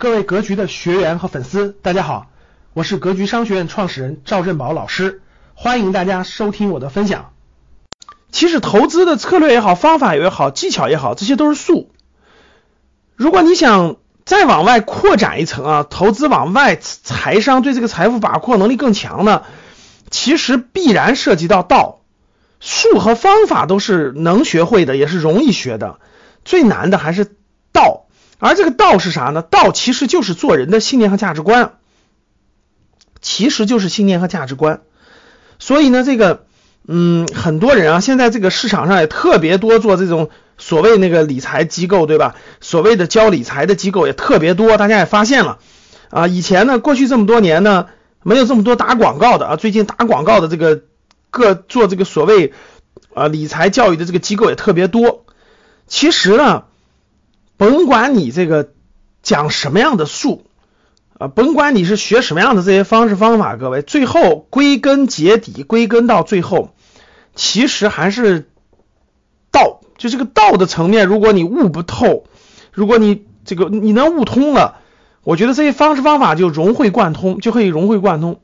[0.00, 2.28] 各位格局的学员和粉丝，大家好，
[2.72, 5.22] 我是格局商学院创始人赵振宝老师，
[5.54, 7.32] 欢迎大家收听我的分享。
[8.30, 11.90] 其实投资的策略也好，方法也好，技巧也好，这些都是术。
[13.16, 19.42] 如果你想再往外扩展一层啊，投资往外，财商对这个财富把控能力更强呢，
[20.10, 22.02] 其实必然涉及到道。
[22.60, 25.98] 术和方法都是能学会的，也是容易学的，
[26.44, 27.34] 最难的还是
[27.72, 28.04] 道。
[28.40, 29.42] 而这个道是啥呢？
[29.42, 31.72] 道其实就是做人的信念和价值观，
[33.20, 34.82] 其实就是信念和价值观。
[35.58, 36.44] 所以呢，这个，
[36.86, 42.36] 嗯，很多人啊，现在这个市场上也特别多做这种所谓那个理财机构，对吧？
[42.60, 45.58] 所谓的教理财的机构也特别多，大家也发现了
[46.10, 46.28] 啊。
[46.28, 47.86] 以前呢，过去这么多年呢，
[48.22, 49.56] 没有这么多打广告的啊。
[49.56, 50.82] 最近打广告的这个
[51.30, 52.52] 各做这个所谓
[53.14, 55.26] 啊理财教育的这个机构也特别多。
[55.88, 56.66] 其实呢。
[57.58, 58.70] 甭管你这个
[59.22, 60.46] 讲什么样的术
[61.18, 66.70] 啊，甭管你是学什么样的这些方式方法，各位最后归根结底，归根到最后，
[67.34, 68.48] 其实还是
[69.50, 72.24] 道，就这个道的层面，如果你悟不透，
[72.72, 74.76] 如果你这个你能悟通了，
[75.24, 78.40] 我觉得这些方式方法就融会贯通，就可以融会贯通。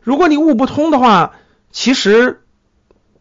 [0.00, 1.32] 如果你悟不通的话，
[1.72, 2.42] 其实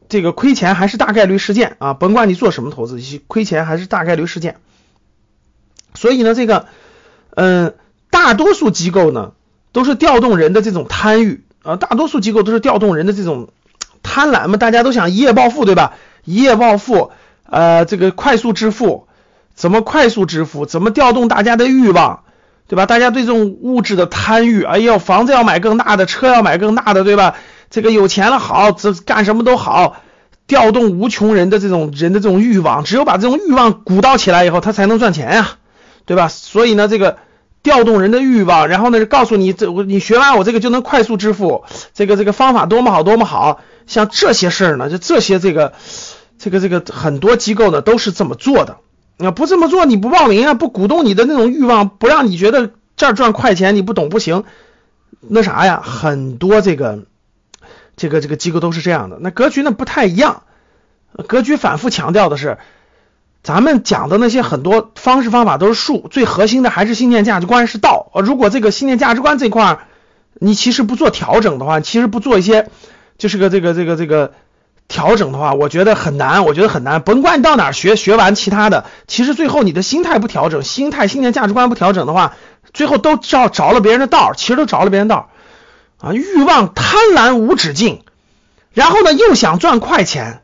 [0.08, 4.58] 这个亏钱还是大概率事件啊，甭管你做什么投资，亏钱还是大概率事件。
[6.02, 6.66] 所以呢，这个，
[7.36, 7.76] 嗯，
[8.10, 9.34] 大多数机构呢，
[9.72, 13.50] 都是调动人的这种贪欲啊，大多数机构都是调动人的这种
[14.02, 15.94] 贪婪嘛，大家都想一夜暴富，对吧？
[16.26, 17.12] 一夜暴富，
[17.48, 19.06] 呃，这个快速致富，
[19.54, 20.66] 怎么快速致富？
[20.66, 22.24] 怎么调动大家的欲望，
[22.68, 22.88] 对吧？
[22.88, 27.36] 大家对这种物质的贪欲，哎呦，房子要买更大的，车要买更大的，对吧？
[27.70, 29.98] 这个有钱了好，这干什么都好。
[30.48, 35.58] 调动无穷人的这种人的这种欲望，只有把这种欲望鼓捣起来以后，他才能赚钱呀。
[36.12, 36.28] 对吧？
[36.28, 37.20] 所以呢，这个
[37.64, 45.72] 调动人的欲望，然后呢，告诉你这我你学完我这个就能快速致富，这个这个方法多么好多么好，像这些事儿呢，就这些这个
[46.38, 48.75] 这个这个很多机构呢都是这么做的。
[49.19, 54.44] 啊，不这么做你不报名啊，不鼓动你的那种欲望，不让你觉得这儿赚快钱，你不懂不行。
[55.22, 57.06] 那啥呀，很多这个
[57.96, 59.18] 这个这个机构都是这样的。
[59.22, 60.44] 那格局呢不太一样，
[61.30, 62.57] 格局反复强调的是。
[63.44, 68.12] 咱们讲的那些很多方式方法都是术，最核心的还是信念价值观是道。
[68.24, 69.79] 如果这个信念价值观这块
[70.34, 72.69] 你其实不做调整的话，其实不做一些
[73.18, 74.34] 就是个这个这个这个
[74.88, 77.01] 调整的话，我觉得很难，我觉得很难。
[77.01, 82.35] 甭管你到哪学，学完其他的，其实最后你的心态不调整，心态信念价值观不调整的话，
[82.74, 85.30] 最后都着着了别人的道，其实都着了别人道
[86.00, 88.01] 啊，欲望贪婪无止境，
[88.74, 90.41] 然后呢又想赚快钱。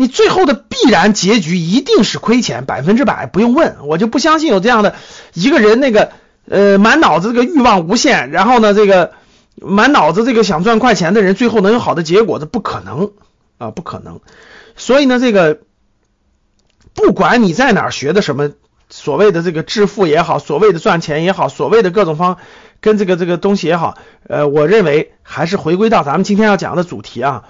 [0.00, 4.94] 你最后的必然结局一定是亏钱，百分之百不用问，我就不相信有这样的
[5.34, 6.12] 一个人，那个
[6.48, 9.10] 呃满脑子这个欲望无限，然后呢这个
[9.56, 13.10] 满脑子这个想赚快钱的人，最后能有好的结果，这不可能
[13.58, 14.20] 啊，不可能。
[14.76, 15.58] 所以呢，这个
[16.94, 18.52] 不管你在哪儿学的什么
[18.88, 22.36] 所谓的这个致富也好，所谓的赚钱也好，所谓的各种方
[22.80, 23.98] 跟这个这个东西也好，
[24.28, 27.42] 呃，我认为还是回归到咱们今天要讲的主题啊。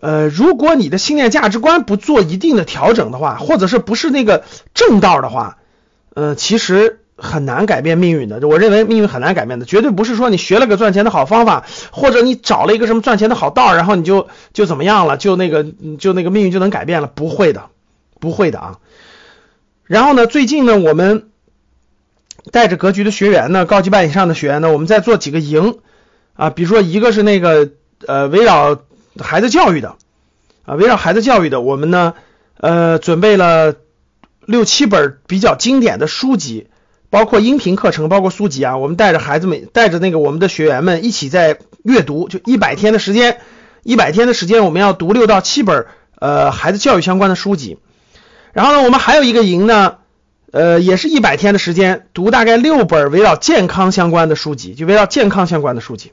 [0.00, 5.58] 呃，如果你的信念价值观不做一定的调整的话，或者是不是那个正道的话，
[6.14, 8.48] 呃，其实很难改变命运的。
[8.48, 15.66] 我认为命运很难改变的，绝对不是说你学了个赚钱的好方法，或者你找了一个什么赚钱的好道，然后你就就怎么样了，就那个
[15.98, 17.64] 就那个命运就能改变了，不会的，
[18.20, 18.78] 不会的啊。
[19.84, 21.28] 然后呢，最近呢，我们
[22.50, 25.78] 带着格局的学员呢，高级班以上的学员呢，我们在做几个营
[26.32, 27.68] 啊，比如说一个是那个
[28.06, 28.80] 呃围绕。
[29.18, 29.96] 孩子教育的
[30.64, 32.14] 啊，围绕孩子教育的，我们呢，
[32.56, 33.74] 呃，准备了
[34.46, 36.68] 六七本比较经典的书籍，
[37.10, 38.76] 包括音频课程，包括书籍啊。
[38.76, 43.38] 我们带着孩子们，带着那个我们的学员们一起在阅读，就一百天的时间，
[43.82, 45.86] 一百天的时间，我们要读六到七本
[46.18, 47.78] 呃孩子教育相关的书籍。
[48.52, 49.96] 然后呢，我们还有一个营呢，
[50.52, 56.12] 呃，也是一百天的时间，读大概六本围绕健康相关的书籍，就围绕健康相关的书籍。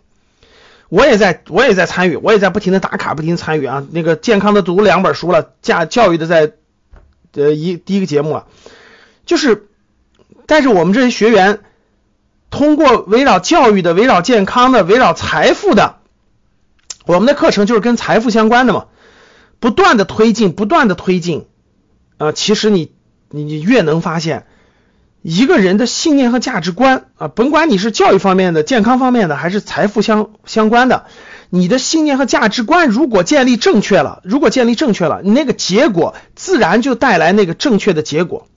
[0.90, 3.86] 我也在，我也在参与，我也在不停的打卡，不停参与啊。
[3.92, 6.54] 那个健康的读两本书了，教教育的在
[7.34, 8.48] 呃一第一个节目了，
[9.26, 9.68] 就是
[10.46, 11.60] 带着我们这些学员，
[12.50, 15.98] 通过围绕教育的、围绕健康的、围绕财富的，
[17.06, 18.86] 我们的课程就是跟财富相关的嘛，
[19.60, 21.48] 不断的推进，不断的推进
[22.18, 22.32] 啊。
[22.32, 22.92] 其实你
[23.30, 24.48] 你你越能发现。
[25.30, 31.08] 一个人的信念和价值观啊，甭管你是教育方面的、健康方面的，还是财富相相关的，
[31.50, 38.48] 你的信念和价值观如果建立正确了，如果建立正确了，你那个结果自然就带来那个正确的结果。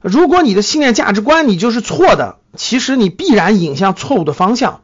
[0.00, 4.80] 如果你的信念价值观你就是错的，其实你必然引向错误的方向。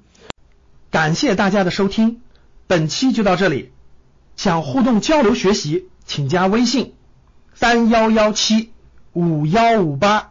[0.92, 2.20] 感谢大家的收听，
[2.68, 3.72] 本期就到这里。
[4.36, 6.94] 想互动交流学习，请加微信
[7.56, 8.70] 三幺幺七
[9.12, 10.30] 五幺五八